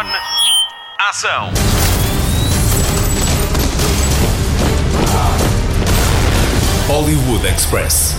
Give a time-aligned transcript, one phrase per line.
[0.00, 0.06] On.
[1.10, 1.50] Ação.
[6.88, 8.16] Hollywood Express.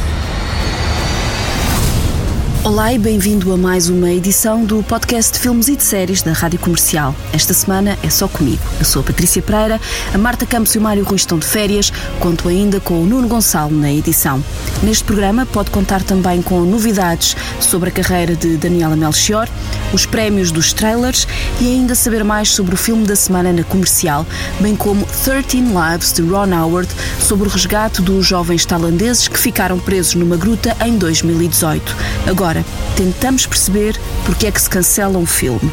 [2.64, 6.32] Olá e bem-vindo a mais uma edição do podcast de filmes e de séries da
[6.32, 7.16] Rádio Comercial.
[7.34, 8.62] Esta semana é só comigo.
[8.78, 9.82] Eu sou a Patrícia Pereira,
[10.14, 13.28] a Marta Campos e o Mário Rui estão de férias, conto ainda com o Nuno
[13.28, 14.44] Gonçalo na edição.
[14.84, 19.50] Neste programa pode contar também com novidades sobre a carreira de Daniela Melchior,
[19.94, 21.28] os prémios dos trailers
[21.60, 24.26] e ainda saber mais sobre o filme da semana na Comercial,
[24.60, 29.80] bem como 13 Lives de Ron Howard sobre o resgate dos jovens tailandeses que ficaram
[29.80, 31.96] presos numa gruta em 2018.
[32.28, 35.72] Agora tentamos perceber porque é que se cancela um filme.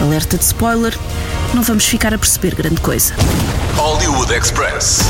[0.00, 0.96] Alerta de spoiler,
[1.54, 3.14] não vamos ficar a perceber grande coisa.
[3.76, 5.00] Hollywood Express.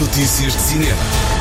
[0.00, 1.39] Notícias de cinema.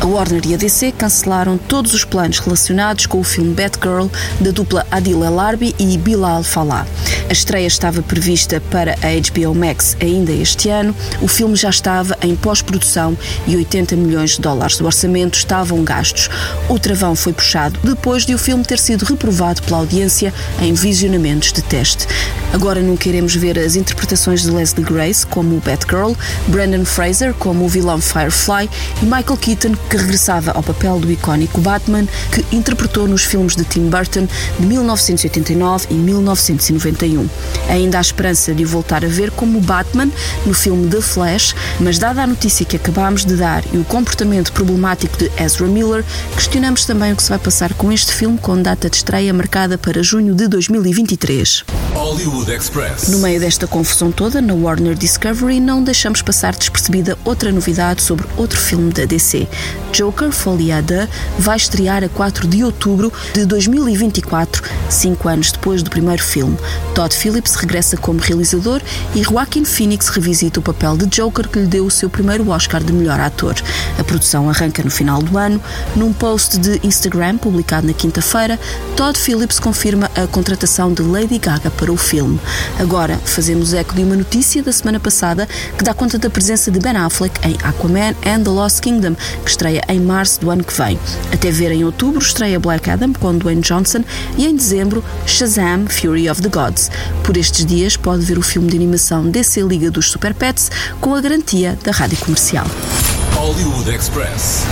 [0.00, 4.06] A Warner e a DC cancelaram todos os planos relacionados com o filme Batgirl
[4.40, 6.86] da dupla Adil El Arbi e Bilal Fallah.
[7.30, 10.92] A estreia estava prevista para a HBO Max ainda este ano.
[11.22, 16.28] O filme já estava em pós-produção e 80 milhões de dólares do orçamento estavam gastos.
[16.68, 21.52] O travão foi puxado depois de o filme ter sido reprovado pela audiência em visionamentos
[21.52, 22.04] de teste.
[22.52, 26.14] Agora não queremos ver as interpretações de Leslie Grace como o Batgirl,
[26.48, 28.68] Brandon Fraser como o vilão Firefly
[29.00, 33.64] e Michael Keaton que regressava ao papel do icónico Batman que interpretou nos filmes de
[33.64, 34.26] Tim Burton
[34.58, 37.19] de 1989 e 1991.
[37.68, 40.10] Ainda há esperança de o voltar a ver como Batman
[40.46, 44.52] no filme The Flash, mas dada a notícia que acabámos de dar e o comportamento
[44.52, 46.04] problemático de Ezra Miller,
[46.34, 49.76] questionamos também o que se vai passar com este filme com data de estreia marcada
[49.78, 51.64] para junho de 2023.
[52.10, 53.06] Hollywood Express.
[53.06, 58.26] No meio desta confusão toda, na Warner Discovery, não deixamos passar despercebida outra novidade sobre
[58.36, 59.46] outro filme da DC.
[59.92, 61.08] Joker Foliada
[61.38, 66.56] vai estrear a 4 de outubro de 2024, cinco anos depois do primeiro filme.
[66.96, 68.82] Todd Phillips regressa como realizador
[69.14, 72.82] e Joaquin Phoenix revisita o papel de Joker que lhe deu o seu primeiro Oscar
[72.82, 73.54] de melhor ator.
[73.96, 75.62] A produção arranca no final do ano.
[75.94, 78.58] Num post de Instagram publicado na quinta-feira,
[78.96, 82.40] Todd Phillips confirma a contratação de Lady Gaga para o filme.
[82.78, 86.78] Agora, fazemos eco de uma notícia da semana passada que dá conta da presença de
[86.78, 90.76] Ben Affleck em Aquaman and the Lost Kingdom, que estreia em março do ano que
[90.76, 90.98] vem.
[91.32, 94.04] Até ver em outubro estreia Black Adam com Dwayne Johnson
[94.36, 96.90] e em dezembro Shazam Fury of the Gods.
[97.22, 101.14] Por estes dias pode ver o filme de animação DC Liga dos Super Pets com
[101.14, 102.66] a garantia da rádio comercial.
[103.34, 104.64] Hollywood Express.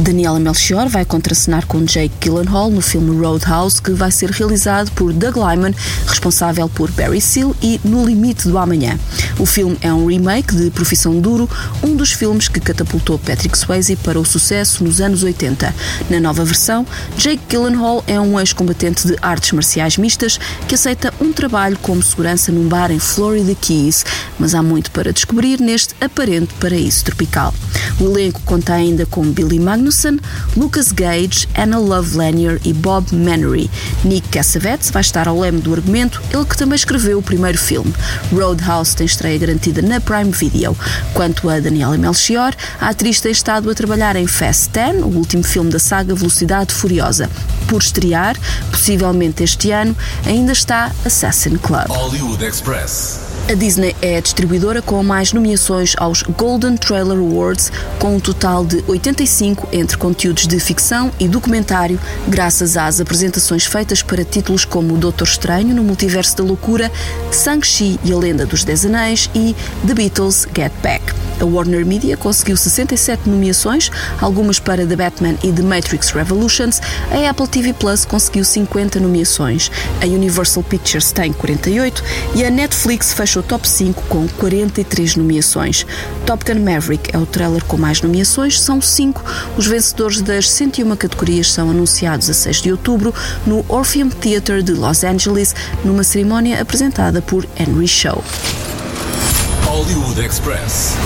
[0.00, 5.12] Daniela Melchior vai contracenar com Jake Gyllenhaal no filme Roadhouse, que vai ser realizado por
[5.12, 5.74] Doug Lyman,
[6.06, 8.98] responsável por Barry Seal e No Limite do Amanhã.
[9.38, 11.48] O filme é um remake de Profissão Duro,
[11.82, 15.74] um dos filmes que catapultou Patrick Swayze para o sucesso nos anos 80.
[16.08, 16.86] Na nova versão,
[17.18, 22.50] Jake Gyllenhaal é um ex-combatente de artes marciais mistas que aceita um trabalho como segurança
[22.50, 24.06] num bar em Florida Keys,
[24.38, 27.52] mas há muito para descobrir neste aparente paraíso tropical.
[28.00, 29.89] O elenco conta ainda com Billy Magnus
[30.56, 33.70] Lucas Gage, Anna Love Lanier e Bob Mannery.
[34.04, 37.92] Nick Cassavetes vai estar ao leme do argumento, ele que também escreveu o primeiro filme.
[38.32, 40.76] Roadhouse tem estreia garantida na Prime Video.
[41.12, 45.42] Quanto a Daniela Melchior, a atriz tem estado a trabalhar em Fast 10, o último
[45.42, 47.28] filme da saga Velocidade Furiosa.
[47.68, 48.36] Por estrear,
[48.70, 51.88] possivelmente este ano, ainda está Assassin Club.
[51.88, 53.29] Hollywood Express.
[53.50, 58.64] A Disney é a distribuidora com mais nomeações aos Golden Trailer Awards, com um total
[58.64, 64.96] de 85 entre conteúdos de ficção e documentário, graças às apresentações feitas para títulos como
[64.96, 66.92] Doutor Estranho no Multiverso da Loucura,
[67.32, 71.29] Shang-Chi e a Lenda dos Dez Anéis e The Beatles Get Back.
[71.40, 73.90] A Warner Media conseguiu 67 nomeações,
[74.20, 76.80] algumas para The Batman e The Matrix Revolutions.
[77.10, 79.70] A Apple TV Plus conseguiu 50 nomeações.
[80.02, 82.02] A Universal Pictures tem 48
[82.34, 85.86] e a Netflix fechou o top 5 com 43 nomeações.
[86.26, 89.24] Top Gun Maverick é o trailer com mais nomeações, são 5.
[89.56, 93.14] Os vencedores das 101 categorias são anunciados a 6 de outubro
[93.46, 95.54] no Orpheum Theatre de Los Angeles,
[95.84, 98.22] numa cerimónia apresentada por Henry Shaw.
[99.64, 100.96] Hollywood Express.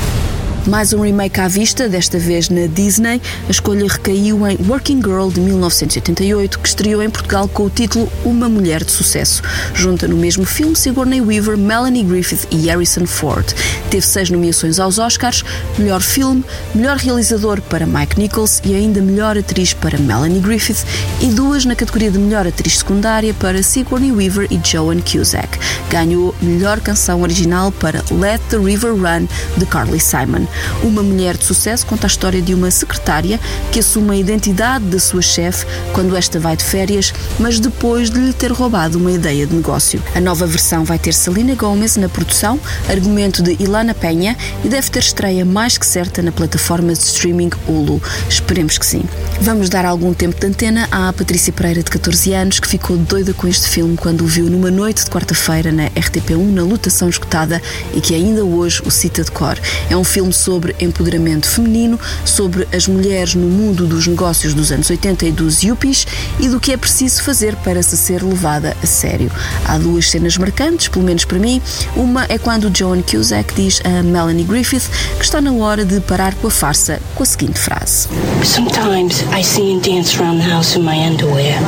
[0.66, 3.20] Mais um remake à vista, desta vez na Disney.
[3.46, 8.10] A escolha recaiu em Working Girl de 1988, que estreou em Portugal com o título
[8.24, 9.42] Uma Mulher de Sucesso.
[9.74, 13.44] Junta no mesmo filme Sigourney Weaver, Melanie Griffith e Harrison Ford.
[13.90, 15.44] Teve seis nomeações aos Oscars:
[15.78, 16.42] melhor filme,
[16.74, 20.86] melhor realizador para Mike Nichols e ainda melhor atriz para Melanie Griffith
[21.20, 25.58] e duas na categoria de melhor atriz secundária para Sigourney Weaver e Joan Cusack.
[25.90, 29.28] Ganhou melhor canção original para Let the River Run
[29.58, 30.46] de Carly Simon.
[30.82, 33.40] Uma Mulher de Sucesso conta a história de uma secretária
[33.72, 38.18] que assume a identidade da sua chefe quando esta vai de férias, mas depois de
[38.18, 40.02] lhe ter roubado uma ideia de negócio.
[40.14, 42.58] A nova versão vai ter Selena Gomez na produção,
[42.88, 47.50] argumento de Ilana Penha e deve ter estreia mais que certa na plataforma de streaming
[47.66, 48.00] Hulu.
[48.28, 49.02] Esperemos que sim.
[49.40, 53.34] Vamos dar algum tempo de antena à Patrícia Pereira, de 14 anos, que ficou doida
[53.34, 57.60] com este filme quando o viu numa noite de quarta-feira na RTP1, na lutação esgotada,
[57.94, 59.58] e que ainda hoje o cita de cor.
[59.90, 64.90] É um filme sobre empoderamento feminino, sobre as mulheres no mundo dos negócios dos anos
[64.90, 66.06] 80 e dos yuppies
[66.38, 69.30] e do que é preciso fazer para se ser levada a sério.
[69.64, 71.62] Há duas cenas marcantes, pelo menos para mim.
[71.96, 76.34] Uma é quando Joan Cusack diz a Melanie Griffith que está na hora de parar
[76.34, 78.08] com a farsa com a seguinte frase:
[78.44, 81.58] Sometimes I see you dance around the house in my underwear.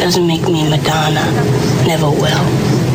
[0.00, 1.24] Doesn't make me Madonna.
[1.86, 2.87] Never will.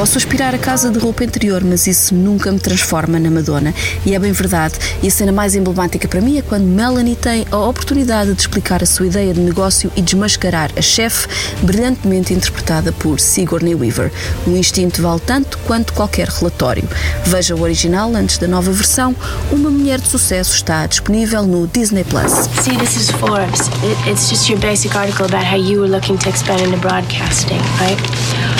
[0.00, 3.74] Posso aspirar a casa de roupa interior, mas isso nunca me transforma na Madonna.
[4.06, 4.78] E é bem verdade.
[5.02, 8.82] E a cena mais emblemática para mim é quando Melanie tem a oportunidade de explicar
[8.82, 11.28] a sua ideia de negócio e desmascarar a chefe,
[11.60, 14.10] brilhantemente interpretada por Sigourney Weaver.
[14.46, 16.88] O instinto vale tanto quanto qualquer relatório.
[17.26, 19.14] Veja o original antes da nova versão.
[19.52, 22.48] Uma Mulher de Sucesso está disponível no Disney Plus.
[22.62, 23.68] See, this is Forbes.
[23.84, 27.60] It, it's just your basic article about how you were looking to expand into broadcasting,
[27.78, 28.00] right?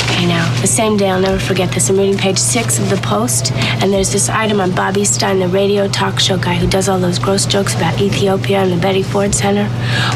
[0.05, 1.89] Okay, now, the same day, I'll never forget this.
[1.89, 5.47] I'm reading page six of the Post, and there's this item on Bobby Stein, the
[5.47, 9.05] radio talk show guy who does all those gross jokes about Ethiopia and the Betty
[9.05, 9.69] Ford Center.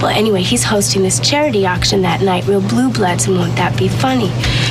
[0.03, 3.79] Well, anyway, he's hosting this charity auction that night, Real Blue Bloods, and won't that
[3.79, 4.29] be funny?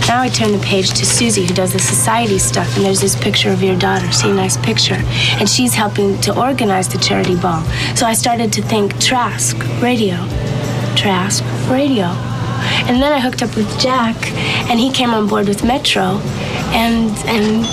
[0.09, 3.15] Now I turn the page to Susie, who does the society stuff, and there's this
[3.15, 4.11] picture of your daughter.
[4.11, 4.99] See, nice picture.
[5.39, 7.63] And she's helping to organize the charity ball.
[7.95, 10.17] So I started to think Trask, radio.
[10.97, 12.32] Trask, radio.
[12.87, 14.15] And then I hooked up with Jack,
[14.69, 16.19] and he came on board with Metro,
[16.73, 17.65] and and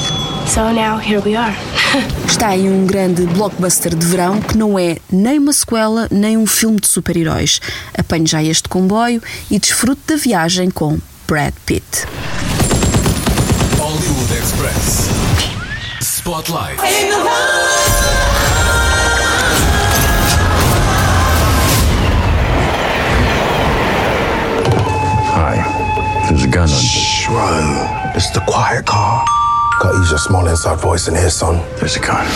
[0.47, 1.55] so now here we are.
[2.27, 6.47] Está aí um grande blockbuster de verão que não é nem uma sequela nem um
[6.47, 7.61] filme de super-heróis.
[7.97, 12.07] Apanhe já este comboio e desfrute da viagem com Brad Pitt.
[13.79, 15.09] Hollywood Express.
[16.01, 16.81] Spotlight.
[26.41, 26.69] There's a gun on.
[26.69, 28.17] Shh, run.
[28.17, 29.27] It's the quiet car.
[29.79, 31.57] Gotta use your small inside voice in here, son.
[31.77, 32.27] There's a gun.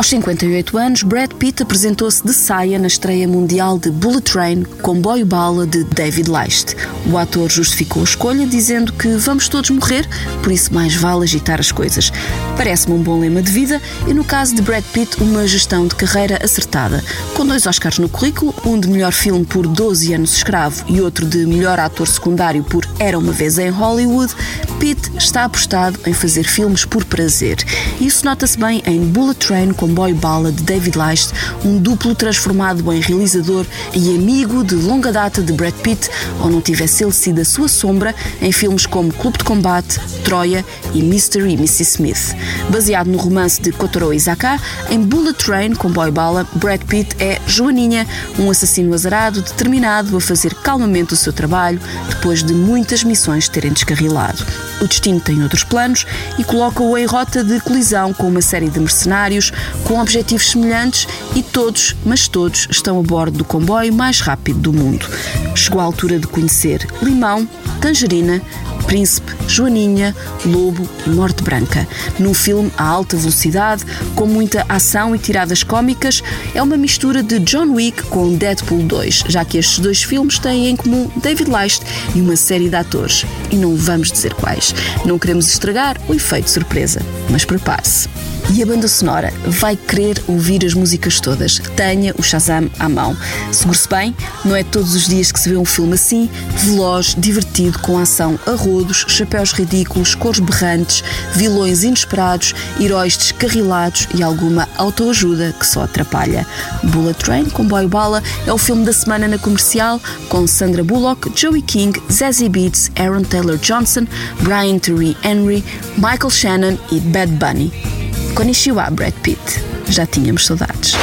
[0.00, 5.26] Aos 58 anos, Brad Pitt apresentou-se de saia na estreia mundial de Bullet Train, Comboio
[5.26, 6.74] Bala de David Leist.
[7.12, 10.08] O ator justificou a escolha dizendo que vamos todos morrer,
[10.42, 12.10] por isso mais vale agitar as coisas.
[12.56, 15.94] Parece-me um bom lema de vida e, no caso de Brad Pitt, uma gestão de
[15.94, 17.04] carreira acertada.
[17.34, 21.26] Com dois Oscars no currículo, um de melhor filme por 12 anos escravo e outro
[21.26, 24.34] de melhor ator secundário por Era uma vez em Hollywood,
[24.78, 27.58] Pitt está apostado em fazer filmes por prazer.
[28.00, 31.32] Isso nota-se bem em Bullet Train Comboio Bala de David Leist,
[31.64, 36.08] um duplo transformado em realizador e amigo de longa data de Brad Pitt,
[36.40, 40.64] ou não tivesse ele sido a sua sombra em filmes como Clube de Combate, Troia
[40.94, 41.40] e Mr.
[41.40, 41.82] e Mrs.
[41.82, 42.36] Smith.
[42.70, 48.06] Baseado no romance de Kotaro Isaka, em Bullet Train Comboio Bala, Brad Pitt é Joaninha,
[48.38, 53.72] um assassino azarado determinado a fazer calmamente o seu trabalho depois de muitas missões terem
[53.72, 54.46] descarrilado.
[54.80, 56.06] O destino tem outros planos
[56.38, 59.52] e coloca-o em rota de colisão com uma série de mercenários
[59.84, 64.72] com objetivos semelhantes e todos, mas todos, estão a bordo do comboio mais rápido do
[64.72, 65.06] mundo.
[65.54, 67.48] Chegou a altura de conhecer Limão,
[67.80, 68.40] Tangerina,
[68.86, 71.86] Príncipe, Joaninha, Lobo e Morte Branca.
[72.18, 73.84] Num filme a alta velocidade,
[74.14, 76.22] com muita ação e tiradas cómicas,
[76.54, 80.68] é uma mistura de John Wick com Deadpool 2, já que estes dois filmes têm
[80.68, 81.82] em comum David Leist
[82.14, 83.24] e uma série de atores.
[83.50, 84.74] E não vamos dizer quais.
[85.04, 88.08] Não queremos estragar o efeito surpresa, mas prepare-se.
[88.52, 91.60] E a banda sonora vai querer ouvir as músicas todas.
[91.76, 93.16] Tenha o Shazam à mão.
[93.52, 94.14] Segure-se bem,
[94.44, 98.36] não é todos os dias que se vê um filme assim, veloz, divertido, com ação
[98.46, 101.04] a rodos, chapéus ridículos, cores berrantes,
[101.36, 106.44] vilões inesperados, heróis descarrilados e alguma autoajuda que só atrapalha.
[106.82, 111.62] Bullet Train, Comboio Bala, é o filme da semana na comercial, com Sandra Bullock, Joey
[111.62, 114.08] King, Zazie Beetz, Aaron Taylor Johnson,
[114.40, 115.64] Brian Terry Henry,
[115.96, 117.99] Michael Shannon e Bad Bunny.
[118.34, 119.60] Konnichiwa, Brad Pitt.
[119.88, 120.96] Já tínhamos saudades.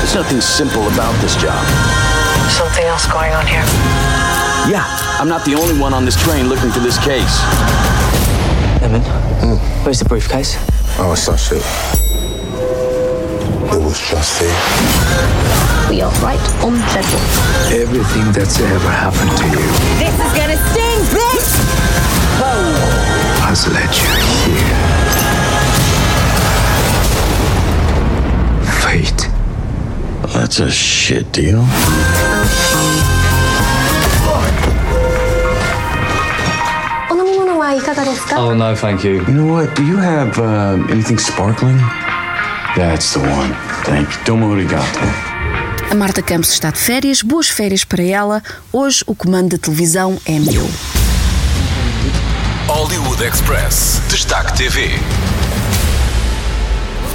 [0.00, 1.64] There's nothing simple about this job.
[2.58, 3.64] Something else going on here.
[4.68, 4.84] Yeah,
[5.20, 7.40] I'm not the only one on this train looking for this case.
[8.80, 9.02] Lemon,
[9.84, 10.56] where's the briefcase?
[10.98, 11.62] Oh, it's such shit.
[13.72, 15.22] It was just here.
[15.92, 16.40] wheel, right?
[16.64, 17.82] On wheel.
[17.82, 19.66] Everything that's ever happened to you
[19.98, 21.52] This is gonna sting, bitch!
[23.44, 24.91] has led you here.
[28.92, 29.26] Fate.
[30.34, 31.64] That's a shit deal.
[38.36, 39.24] Oh, no, thank you.
[39.26, 39.74] You know what?
[39.74, 41.78] Do you have uh, anything sparkling?
[42.76, 43.54] That's the one.
[43.84, 44.24] Thank you.
[44.26, 45.00] Domo arigato.
[45.90, 48.42] A Marta Campos está de férias, boas férias para ela.
[48.70, 50.68] Hoje o comando da televisão é meu.
[52.68, 54.02] Hollywood Express.
[54.10, 54.90] Destaque TV.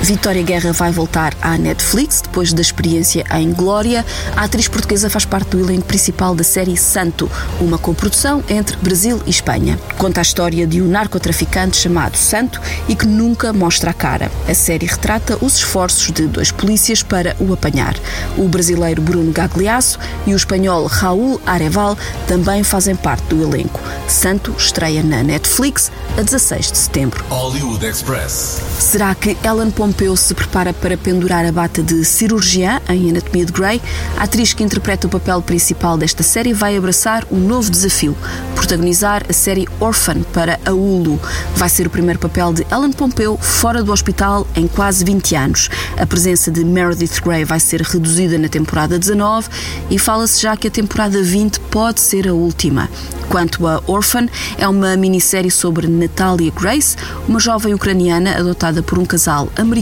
[0.02, 4.06] Vitória Guerra vai voltar à Netflix depois da experiência em Glória.
[4.36, 9.22] A atriz portuguesa faz parte do elenco principal da série Santo, uma coprodução entre Brasil
[9.26, 9.78] e Espanha.
[9.98, 14.32] Conta a história de um narcotraficante chamado Santo e que nunca mostra a cara.
[14.48, 17.96] A série retrata os esforços de dois polícias para o apanhar.
[18.38, 23.82] O brasileiro Bruno Gagliasso e o espanhol Raul Areval também fazem parte do elenco.
[24.08, 27.26] Santo estreia na Netflix a 16 de setembro.
[27.30, 28.62] Hollywood Express.
[28.80, 33.54] Será que Ellen Pompeo se prepara para pendurar a bata de cirurgiã em Anatomia de
[33.54, 33.82] Grey?
[34.18, 38.14] A atriz que interpreta o papel principal desta série vai abraçar um novo desafio:
[38.54, 41.18] protagonizar a série Orphan para a Hulu.
[41.56, 45.70] Vai ser o primeiro papel de Ellen Pompeo fora do hospital em quase 20 anos.
[45.98, 49.48] A presença de Meredith Grey vai ser reduzida na temporada 19
[49.90, 52.90] e fala-se já que a temporada 20 pode ser a última.
[53.30, 54.28] Quanto a Orphan,
[54.58, 56.96] é uma minissérie sobre Natalia Grace,
[57.28, 59.77] uma jovem ucraniana adotada por um casal americano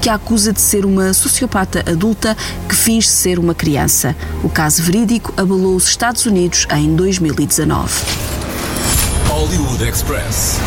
[0.00, 2.36] que a acusa de ser uma sociopata adulta
[2.68, 4.14] que finge ser uma criança.
[4.42, 7.92] O caso verídico abalou os Estados Unidos em 2019.
[9.28, 10.58] Hollywood Express.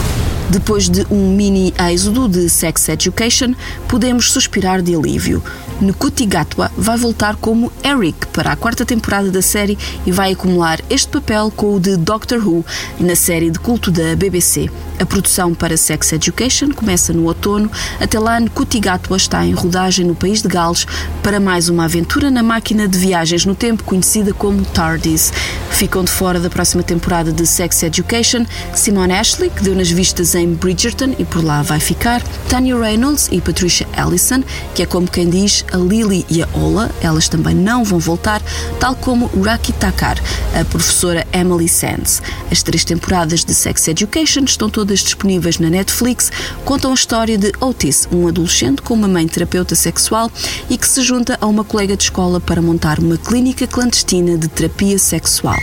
[0.49, 3.53] Depois de um mini êxodo de Sex Education,
[3.87, 5.43] podemos suspirar de alívio.
[5.79, 10.81] Nkuti Gatwa vai voltar como Eric para a quarta temporada da série e vai acumular
[10.89, 12.65] este papel com o de Doctor Who
[12.99, 14.69] na série de culto da BBC.
[14.99, 17.71] A produção para Sex Education começa no outono.
[18.01, 20.85] Até lá, Nkuti Gatwa está em rodagem no país de Gales
[21.23, 25.31] para mais uma aventura na máquina de viagens no tempo conhecida como TARDIS.
[25.71, 30.35] Ficam de fora da próxima temporada de Sex Education Simone Ashley, que deu nas vistas
[30.35, 34.43] em Bridgerton e por lá vai ficar, Tanya Reynolds e Patricia Ellison,
[34.75, 38.41] que é como quem diz a Lily e a Ola, elas também não vão voltar,
[38.79, 40.17] tal como Raki Takar,
[40.59, 42.21] a professora Emily Sands.
[42.51, 46.31] As três temporadas de Sex Education estão todas disponíveis na Netflix,
[46.65, 50.31] contam a história de Otis, um adolescente com uma mãe terapeuta sexual
[50.69, 54.47] e que se junta a uma colega de escola para montar uma clínica clandestina de
[54.47, 55.57] terapia sexual.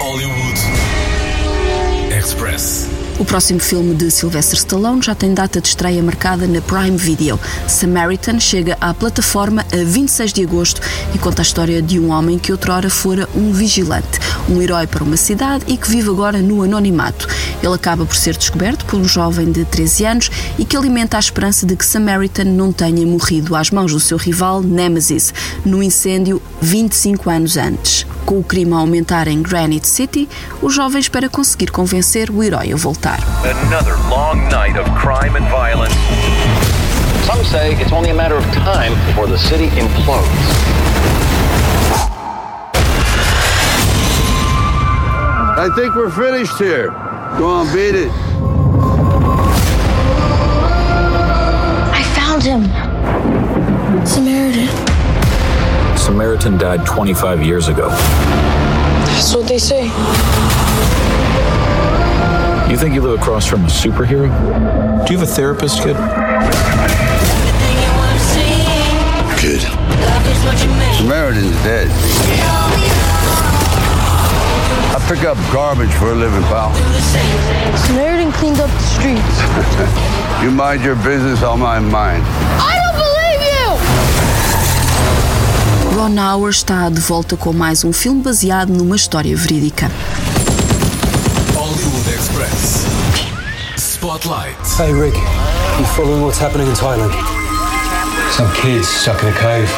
[0.00, 0.60] Hollywood
[2.18, 2.93] Express.
[3.16, 7.38] O próximo filme de Sylvester Stallone já tem data de estreia marcada na Prime Video.
[7.68, 10.80] Samaritan chega à plataforma a 26 de agosto
[11.14, 14.18] e conta a história de um homem que outrora fora um vigilante,
[14.48, 17.28] um herói para uma cidade e que vive agora no anonimato.
[17.62, 21.20] Ele acaba por ser descoberto por um jovem de 13 anos e que alimenta a
[21.20, 25.32] esperança de que Samaritan não tenha morrido às mãos do seu rival Nemesis
[25.64, 28.04] no incêndio 25 anos antes.
[28.24, 30.28] Com o crime a aumentar em Granite City,
[30.62, 33.18] o jovem espera conseguir convencer o herói a voltar.
[33.44, 35.94] Another long night of crime and violence.
[37.26, 40.24] Some say it's only a matter of time before the city implodes.
[45.56, 46.90] I think we're finished here.
[47.38, 48.10] Go on, beat it.
[51.92, 52.64] I found him.
[54.06, 54.93] Samaritan.
[56.04, 57.88] Samaritan died 25 years ago.
[57.88, 59.84] That's what they say.
[62.70, 64.28] You think you live across from a superhero?
[65.06, 65.96] Do you have a therapist, kid?
[69.40, 69.62] Good.
[70.98, 71.88] Samaritan's dead.
[74.92, 76.74] I pick up garbage for a living, pal.
[77.78, 80.20] Samaritan cleaned up the streets.
[80.44, 82.20] You mind your business, I'll mind mine.
[82.22, 83.03] I don't believe you!
[85.94, 89.88] Ron Howard está de volta com mais um filme baseado numa história verídica.
[91.54, 92.84] Hollywood Express.
[93.78, 94.56] Spotlight.
[94.76, 95.16] Hey Rick,
[95.78, 97.12] you following what's happening in Thailand?
[98.32, 99.70] Some kids stuck in a cave.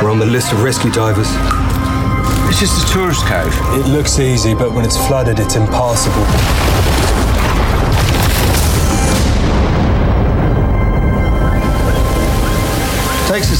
[0.00, 1.28] We're on the list of rescue divers.
[2.48, 3.52] It's just a tourist cave.
[3.74, 6.24] It looks easy, but when it's flooded, it's impassable.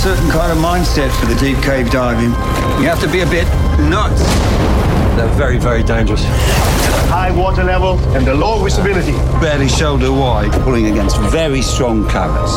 [0.00, 2.30] Certain kind of mindset for the deep cave diving.
[2.80, 3.44] You have to be a bit
[3.90, 4.22] nuts.
[5.14, 6.24] They're very, very dangerous.
[7.10, 9.12] High water level and the low visibility.
[9.42, 12.52] Barely shoulder wide, pulling against very strong currents.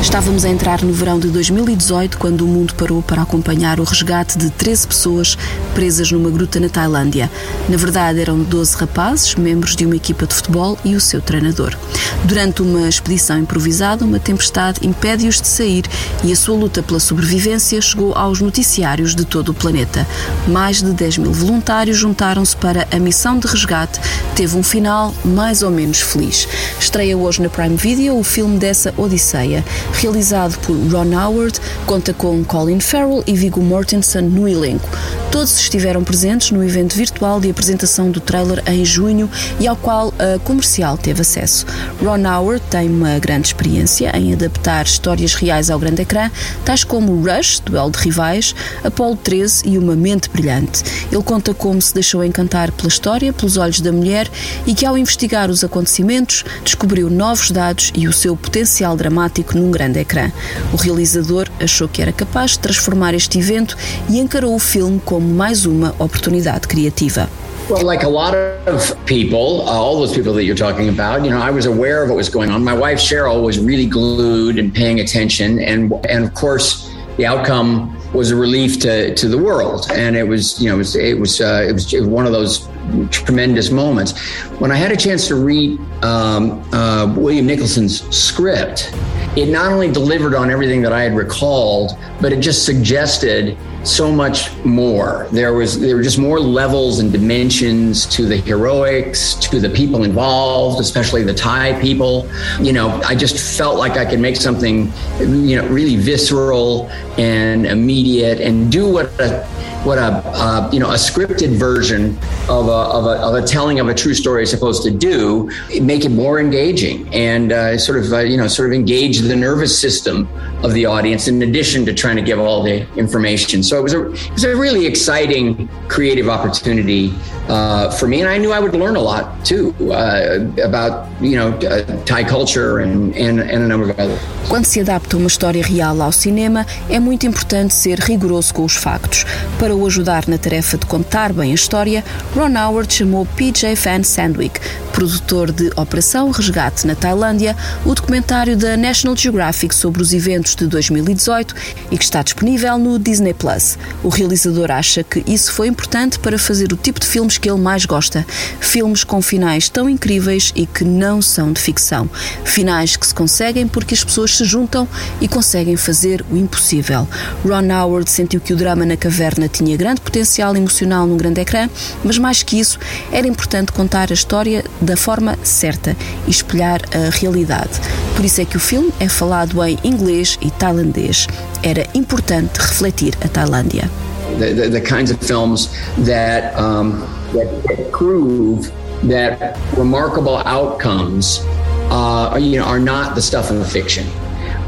[0.00, 4.38] Estávamos a entrar no verão de 2018 quando o mundo parou para acompanhar o resgate
[4.38, 5.38] de 13 pessoas
[5.74, 7.30] presas numa gruta na Tailândia.
[7.68, 11.76] Na verdade, eram 12 rapazes, membros de uma equipa de futebol e o seu treinador.
[12.24, 15.84] Durante uma expedição improvisada, uma tempestade impede-os de sair
[16.24, 20.06] e a sua luta pela sobrevivência chegou aos noticiários de todo o planeta.
[20.48, 24.00] Mais de 10 mil voluntários juntaram-se para a missão de resgate.
[24.34, 26.48] Teve um final mais ou menos feliz.
[26.78, 29.62] Estreia hoje na Prime Video o filme dessa Odisseia.
[29.94, 34.88] Realizado por Ron Howard, conta com Colin Farrell e Viggo Mortensen no elenco.
[35.30, 40.12] Todos estiveram presentes no evento virtual de apresentação do trailer em junho e ao qual
[40.18, 41.64] a comercial teve acesso.
[42.02, 46.30] Ron Howard tem uma grande experiência em adaptar histórias reais ao grande ecrã,
[46.64, 50.82] tais como Rush, Duelo de Rivais, Apollo 13 e Uma Mente Brilhante.
[51.12, 54.28] Ele conta como se deixou encantar pela história, pelos olhos da mulher
[54.66, 59.70] e que, ao investigar os acontecimentos, descobriu novos dados e o seu potencial dramático num
[59.70, 60.32] grande ecrã.
[60.72, 63.76] O realizador achou que era capaz de transformar este evento
[64.08, 67.28] e encarou o filme como mais uma oportunidade criativa.
[67.68, 68.34] Well, like a lot
[68.66, 72.02] of people, uh, all those people that you're talking about, you know, I was aware
[72.02, 72.64] of what was going on.
[72.64, 77.96] My wife Cheryl was really glued and paying attention, and and of course, the outcome
[78.12, 79.86] was a relief to to the world.
[79.92, 82.68] And it was, you know, it was it was uh, it was one of those
[83.10, 84.18] tremendous moments.
[84.58, 88.92] When I had a chance to read um, uh, William Nicholson's script,
[89.36, 94.12] it not only delivered on everything that I had recalled, but it just suggested so
[94.12, 95.26] much more.
[95.32, 100.04] There was there were just more levels and dimensions to the heroics, to the people
[100.04, 102.28] involved, especially the Thai people.
[102.60, 107.66] You know, I just felt like I could make something, you know, really visceral and
[107.66, 109.46] immediate, and do what a
[109.84, 112.16] what a uh, you know a scripted version
[112.48, 115.50] of a, of a, of a telling of a true story is supposed to do
[115.80, 119.36] make it more engaging and uh, sort of uh, you know sort of engage the
[119.36, 120.28] nervous system
[120.62, 123.94] of the audience in addition to trying to give all the information so it was
[123.94, 127.14] a it was a really exciting creative opportunity
[127.48, 131.36] uh, for me and I knew I would learn a lot too uh, about you
[131.36, 134.18] know uh, Thai culture and, and, and a number of other
[134.50, 138.74] Quando se adapta uma história real ao cinema, é muito importante ser rigoroso com os
[138.74, 139.24] factos.
[139.60, 142.04] Para o ajudar na tarefa de contar bem a história,
[142.34, 144.60] Ron Howard chamou PJ Van Sandwick,
[144.92, 150.66] produtor de Operação Resgate na Tailândia, o documentário da National Geographic sobre os eventos de
[150.66, 151.54] 2018
[151.90, 153.78] e que está disponível no Disney Plus.
[154.02, 157.60] O realizador acha que isso foi importante para fazer o tipo de filmes que ele
[157.60, 158.26] mais gosta,
[158.60, 162.08] filmes com finais tão incríveis e que não são de ficção,
[162.44, 164.86] finais que se conseguem porque as pessoas se juntam
[165.20, 167.08] e conseguem fazer o impossível.
[167.44, 171.68] Ron Howard sentiu que o drama na caverna tinha grande potencial emocional num grande ecrã,
[172.02, 172.78] mas mais que isso,
[173.12, 175.94] era importante contar a história da forma certa
[176.26, 177.80] e espelhar a realidade.
[178.16, 181.26] Por isso é que o filme é falado em inglês e tailandês.
[181.62, 183.90] Era importante refletir a Tailândia.
[184.38, 185.68] The, the, the kinds of films
[186.06, 187.00] that, um,
[187.34, 188.70] that, that prove
[189.08, 191.42] that remarkable outcomes
[191.90, 194.06] uh, you know, are not the stuff of fiction.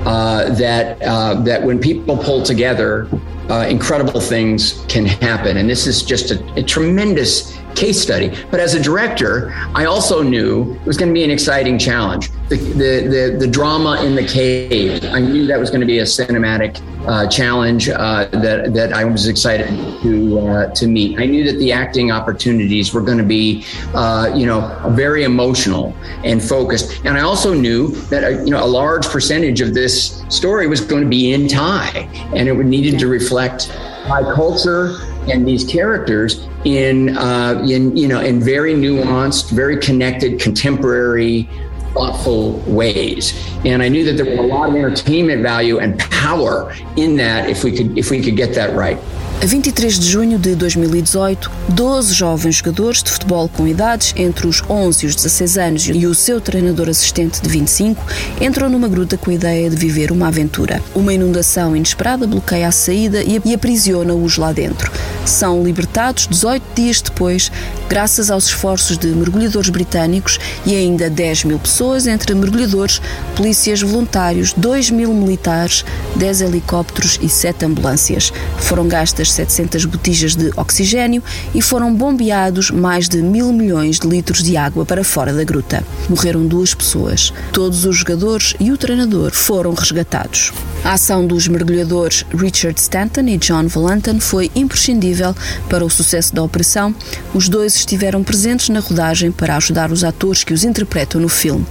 [0.04, 3.06] Uh, that uh, that when people pull together,
[3.52, 5.58] uh, incredible things can happen.
[5.58, 8.36] And this is just a, a, tremendous case study.
[8.50, 12.30] But as a director, I also knew it was going to be an exciting challenge.
[12.48, 16.00] The, the, the, the drama in the cave, I knew that was going to be
[16.00, 19.68] a cinematic uh, challenge uh, that, that I was excited
[20.02, 21.18] to, uh, to meet.
[21.18, 25.94] I knew that the acting opportunities were going to be, uh, you know, very emotional
[26.24, 27.04] and focused.
[27.04, 30.80] And I also knew that, uh, you know, a large percentage of this story was
[30.80, 33.68] going to be in Thai and it would needed to reflect
[34.06, 34.96] Thai culture
[35.30, 41.48] and these characters in uh, in you know in very nuanced, very connected, contemporary,
[41.92, 43.34] thoughtful ways.
[43.64, 47.48] And I knew that there was a lot of entertainment value and power in that
[47.48, 48.98] if we could if we could get that right.
[49.42, 54.62] A 23 de junho de 2018, 12 jovens jogadores de futebol com idades entre os
[54.70, 58.06] 11 e os 16 anos e o seu treinador assistente de 25
[58.40, 60.80] entram numa gruta com a ideia de viver uma aventura.
[60.94, 64.92] Uma inundação inesperada bloqueia a saída e aprisiona-os lá dentro.
[65.26, 67.50] São libertados 18 dias depois,
[67.88, 73.00] graças aos esforços de mergulhadores britânicos e ainda 10 mil pessoas, entre mergulhadores,
[73.34, 78.32] polícias voluntários, 2 mil militares, 10 helicópteros e 7 ambulâncias.
[78.58, 81.22] Foram gastas 700 botijas de oxigênio
[81.54, 85.84] e foram bombeados mais de mil milhões de litros de água para fora da gruta.
[86.08, 87.32] Morreram duas pessoas.
[87.52, 90.52] Todos os jogadores e o treinador foram resgatados.
[90.84, 95.34] A ação dos mergulhadores Richard Stanton e John Valentin foi imprescindível
[95.68, 96.94] para o sucesso da operação.
[97.32, 101.64] Os dois estiveram presentes na rodagem para ajudar os atores que os interpretam no filme.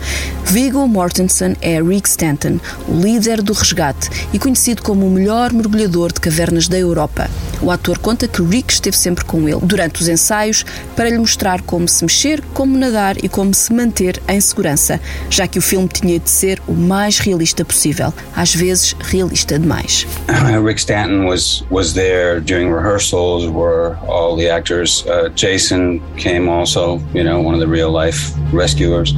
[0.46, 6.12] Viggo Mortensen é Rick Stanton, o líder do resgate e conhecido como o melhor mergulhador
[6.12, 7.30] de cavernas da Europa.
[7.62, 11.62] O ator conta que Rick esteve sempre com ele durante os ensaios para lhe mostrar
[11.62, 15.88] como se mexer, como nadar e como se manter em segurança, já que o filme
[15.88, 20.06] tinha de ser o mais realista possível, às vezes realista demais.
[20.64, 27.00] Rick Stanton was was there during rehearsals where all the actors uh, Jason came also,
[27.14, 29.14] you know, one of the real life rescuers,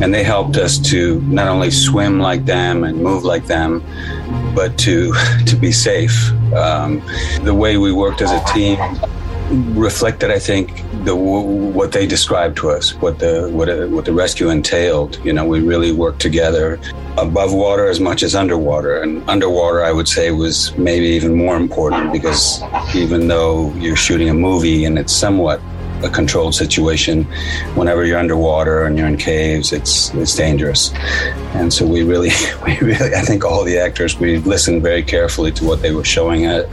[0.00, 3.82] and they helped us to not only swim like them and move like them,
[4.54, 5.12] but to
[5.46, 6.32] to be safe.
[6.54, 7.02] Um,
[7.42, 8.78] the way we worked as a team
[9.50, 14.48] reflected, I think, the what they described to us, what the what, what the rescue
[14.48, 15.20] entailed.
[15.24, 16.80] You know, we really worked together
[17.16, 21.56] above water as much as underwater, and underwater, I would say, was maybe even more
[21.56, 22.62] important because
[22.94, 25.60] even though you're shooting a movie and it's somewhat
[26.04, 27.24] a controlled situation.
[27.74, 30.92] Whenever you're underwater and you're in caves, it's it's dangerous.
[31.54, 32.30] And so we really,
[32.64, 36.04] we really, I think all the actors we listened very carefully to what they were
[36.04, 36.64] showing, uh,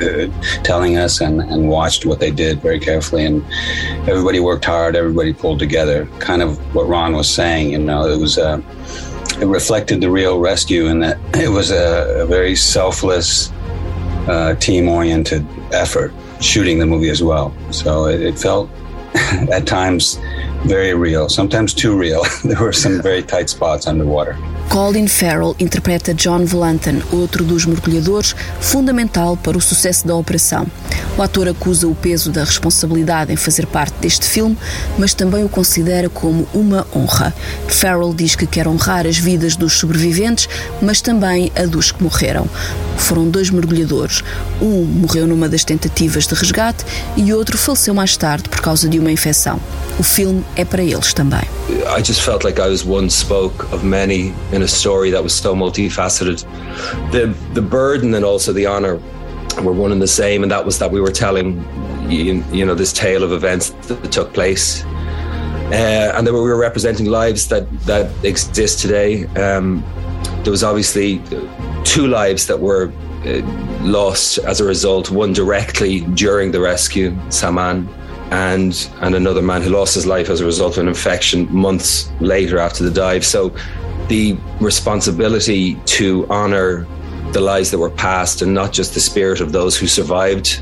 [0.64, 3.26] telling us, and and watched what they did very carefully.
[3.26, 3.44] And
[4.10, 4.96] everybody worked hard.
[4.96, 6.08] Everybody pulled together.
[6.20, 7.72] Kind of what Ron was saying.
[7.72, 8.38] You know, it was.
[8.38, 8.62] Uh,
[9.40, 13.52] it reflected the real rescue in that it was a, a very selfless,
[14.28, 17.54] uh, team-oriented effort shooting the movie as well.
[17.72, 18.70] So it, it felt
[19.52, 20.20] at times
[20.66, 22.24] very real, sometimes too real.
[22.44, 24.38] there were some very tight spots underwater.
[24.70, 30.66] Colin Farrell interpreta John Valentin, outro dos mergulhadores, fundamental para o sucesso da operação.
[31.18, 34.58] O ator acusa o peso da responsabilidade em fazer parte deste filme,
[34.98, 37.34] mas também o considera como uma honra.
[37.68, 40.48] Farrell diz que quer honrar as vidas dos sobreviventes,
[40.82, 42.48] mas também a dos que morreram.
[42.98, 44.24] Foram dois mergulhadores.
[44.62, 46.86] Um morreu numa das tentativas de resgate
[47.18, 49.60] e outro faleceu mais tarde por causa de uma infecção.
[50.00, 51.42] O filme é para eles também.
[51.70, 55.34] I just felt like I was one spoke of many in a story that was
[55.34, 56.46] so multifaceted.
[57.12, 59.00] The the burden and also the honor
[59.60, 61.64] were one and the same, and that was that we were telling
[62.10, 64.84] you, you know this tale of events that took place.
[65.74, 69.26] Uh, and that we were representing lives that that exist today.
[69.36, 69.84] Um,
[70.44, 71.22] there was obviously
[71.86, 72.92] two lives that were
[73.26, 73.42] uh,
[73.82, 75.12] lost as a result.
[75.12, 77.88] One directly during the rescue, Saman,
[78.32, 82.12] and and another man who lost his life as a result of an infection months
[82.20, 83.26] later after the dive.
[83.26, 83.56] So
[84.08, 86.86] the responsibility to honor
[87.34, 90.62] the lives that were passed and not just the spirit of those who survived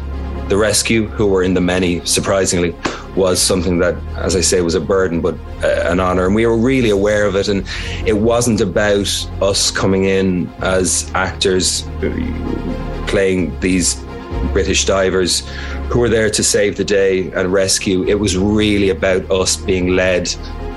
[0.50, 2.76] the rescue, who were in the many, surprisingly,
[3.16, 6.26] was something that, as I say, was a burden, but uh, an honor.
[6.26, 7.48] And we were really aware of it.
[7.48, 7.68] And
[8.06, 9.08] it wasn't about
[9.42, 14.04] us coming in as actors uh, playing these
[14.52, 15.48] British divers
[15.90, 18.04] who were there to save the day and rescue.
[18.04, 20.34] It was really about us being led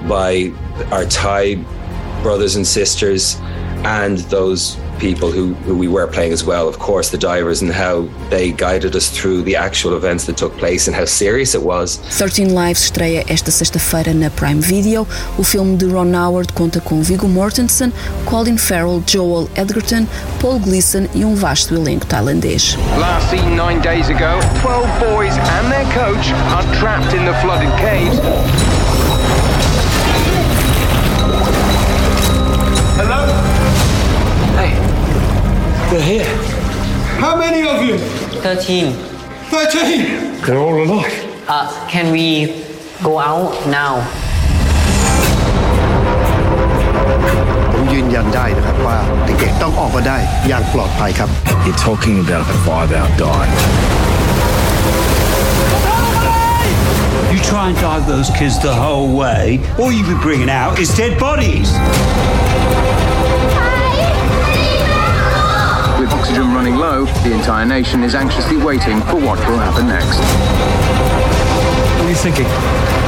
[0.09, 0.53] by
[0.91, 1.57] our Thai
[2.23, 3.37] brothers and sisters
[3.85, 7.73] and those people who, who we were playing as well, of course, the divers, and
[7.73, 11.63] how they guided us through the actual events that took place and how serious it
[11.63, 11.99] was.
[12.19, 15.07] 13 Lives estreia esta sexta-feira na Prime Video.
[15.39, 17.93] O filme de Ron Howard conta com Viggo Mortensen,
[18.27, 20.07] Colin Farrell, Joel Edgerton,
[20.41, 22.77] Paul Gleason e um vasto elenco tailandês.
[22.99, 27.71] Last seen nine days ago, 12 boys and their coach are trapped in the flooded
[27.79, 28.19] caves.
[32.97, 33.52] Hello?
[35.92, 36.26] Hey, they're here.
[37.20, 37.98] How many of you?
[38.42, 38.94] 13.
[39.50, 40.42] 13?
[40.46, 41.44] They're all alive.
[41.48, 42.64] Uh, can we
[43.04, 43.96] go out now?
[47.74, 51.30] ผมยืนยันได้นะครับว่าเด็กๆต้องออกมาได้อย่างปลอดภัยครับ
[51.66, 53.54] You're talking about a five-hour dive.
[57.34, 59.44] You try and dive those kids the whole way,
[59.80, 61.70] all you'll be bringing out is dead bodies.
[66.33, 70.17] With oxygen running low, the entire nation is anxiously waiting for what will happen next.
[71.99, 72.47] What are you thinking?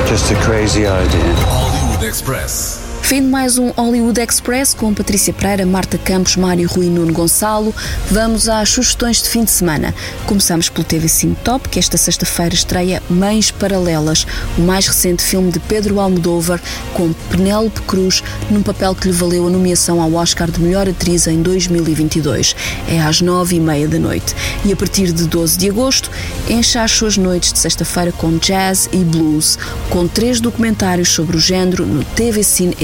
[0.07, 1.35] Just a crazy idea.
[1.39, 2.84] Hollywood Express.
[3.05, 7.73] Fim de mais um Hollywood Express com Patrícia Pereira, Marta Campos, Mário Rui Nuno Gonçalo.
[8.11, 9.95] Vamos às sugestões de fim de semana.
[10.27, 11.07] Começamos pelo TV
[11.45, 16.59] Top, que esta sexta-feira estreia Mães Paralelas, o mais recente filme de Pedro Almodóvar,
[16.95, 21.27] com Penélope Cruz, num papel que lhe valeu a nomeação ao Oscar de Melhor Atriz
[21.27, 22.57] em 2022.
[22.88, 24.35] É às nove e meia da noite.
[24.64, 26.11] E a partir de 12 de agosto,
[26.49, 29.59] enche as suas noites de sexta-feira com jazz e blues,
[29.90, 32.75] com três documentários sobre o género no TV Cine.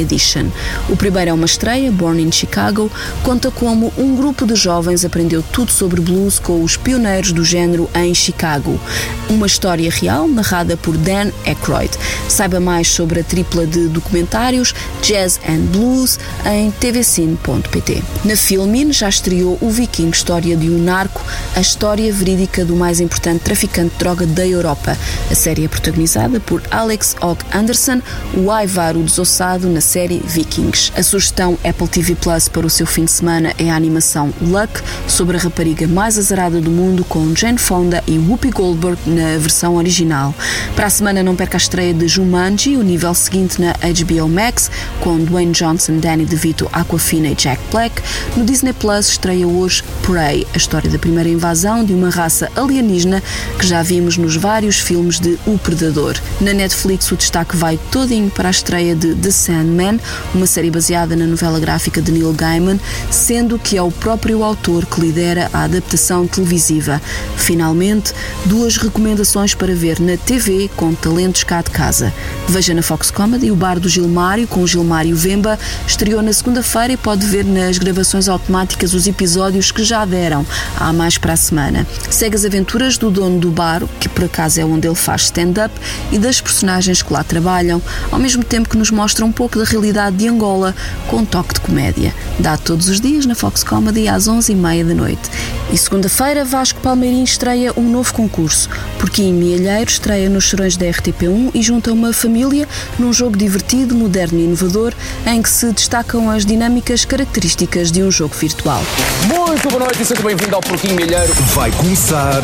[0.88, 2.90] O primeiro é uma estreia, Born in Chicago,
[3.22, 7.88] conta como um grupo de jovens aprendeu tudo sobre blues com os pioneiros do género
[7.94, 8.80] em Chicago.
[9.28, 11.90] Uma história real narrada por Dan Aykroyd.
[12.28, 18.02] Saiba mais sobre a tripla de documentários Jazz and Blues em tvcine.pt.
[18.24, 21.22] Na Filmin já estreou o Viking, história de um narco,
[21.54, 24.96] a história verídica do mais importante traficante de droga da Europa.
[25.30, 28.00] A série é protagonizada por Alex Og Anderson,
[28.34, 30.92] o Aivaro desossado na série Vikings.
[30.96, 34.80] A sugestão Apple TV Plus para o seu fim de semana é a animação Luck,
[35.06, 39.76] sobre a rapariga mais azarada do mundo, com Jane Fonda e Whoopi Goldberg na versão
[39.76, 40.34] original.
[40.74, 44.70] Para a semana não perca a estreia de Jumanji, o nível seguinte na HBO Max,
[45.00, 48.02] com Dwayne Johnson, Danny DeVito, Aquafina e Jack Black.
[48.36, 53.22] No Disney Plus estreia hoje Prey, a história da primeira invasão de uma raça alienígena
[53.58, 56.16] que já vimos nos vários filmes de O Predador.
[56.40, 59.89] Na Netflix o destaque vai todinho para a estreia de The Sandman,
[60.34, 62.78] uma série baseada na novela gráfica de Neil Gaiman,
[63.10, 67.00] sendo que é o próprio autor que lidera a adaptação televisiva.
[67.36, 68.12] Finalmente,
[68.44, 72.12] duas recomendações para ver na TV com talentos cá de casa.
[72.48, 76.96] Veja na Fox Comedy o Bar do Gilmário com Gilmário Vemba, estreou na segunda-feira e
[76.96, 80.44] pode ver nas gravações automáticas os episódios que já deram.
[80.78, 81.86] Há mais para a semana.
[82.10, 85.74] Segue as aventuras do dono do bar, que por acaso é onde ele faz stand-up,
[86.10, 89.64] e das personagens que lá trabalham, ao mesmo tempo que nos mostra um pouco da
[89.64, 89.79] realidade
[90.16, 90.74] de Angola,
[91.08, 92.14] com um toque de comédia.
[92.38, 95.30] Dá todos os dias na Fox Comedy às 11h30 da noite.
[95.72, 98.68] E segunda-feira, Vasco Palmeirim estreia um novo concurso.
[98.98, 104.40] Porquinho Mielheiro estreia nos Serões da RTP1 e junta uma família num jogo divertido, moderno
[104.40, 104.92] e inovador,
[105.24, 108.82] em que se destacam as dinâmicas características de um jogo virtual.
[109.28, 111.32] Muito boa noite e seja bem-vindo ao Porquinho Milheiro.
[111.54, 112.42] Vai começar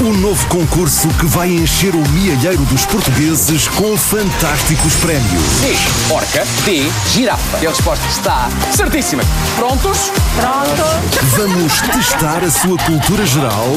[0.00, 5.44] o novo concurso que vai encher o mielheiro dos portugueses com fantásticos prémios.
[5.60, 7.58] C, orca, D, girafa.
[7.62, 9.22] E a resposta está certíssima.
[9.56, 10.10] Prontos?
[10.34, 10.82] Pronto.
[11.36, 13.68] Vamos testar a sua cultura geral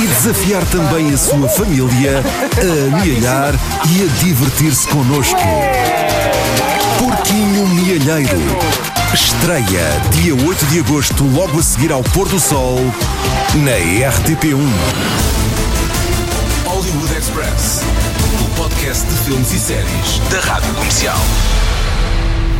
[0.00, 3.54] e desafiar também a sua família a amealhar
[3.90, 5.40] e a divertir-se connosco.
[6.96, 8.40] Porquinho Mielheiro.
[9.12, 12.78] Estreia dia 8 de agosto, logo a seguir ao pôr do sol,
[13.64, 14.60] na RTP1.
[16.66, 17.82] Hollywood Express,
[18.44, 21.18] o podcast de filmes e séries da Rádio Comercial.